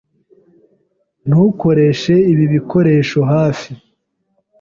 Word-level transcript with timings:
Ntukoreshe 1.27 2.13
ibi 2.31 2.45
bikoresho 2.53 3.19
hafi. 3.33 3.71